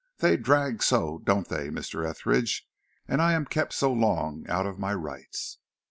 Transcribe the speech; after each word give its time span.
They 0.17 0.35
drag 0.35 0.81
so, 0.81 1.19
don't 1.19 1.47
they, 1.47 1.69
Mr. 1.69 2.09
Etheridge, 2.09 2.67
and 3.07 3.21
I 3.21 3.33
am 3.33 3.45
kept 3.45 3.71
so 3.73 3.93
long 3.93 4.47
out 4.49 4.65
of 4.65 4.79
my 4.79 4.95
rights." 4.95 5.59